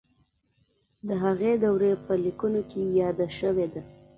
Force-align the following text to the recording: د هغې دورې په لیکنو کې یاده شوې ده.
د 1.07 1.09
هغې 1.23 1.51
دورې 1.63 1.91
په 2.05 2.13
لیکنو 2.23 2.61
کې 2.69 2.81
یاده 2.99 3.27
شوې 3.39 3.67
ده. 3.73 3.81